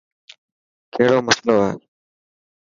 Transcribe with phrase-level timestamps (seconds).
[0.93, 1.71] ڪهڙو مصلو هي.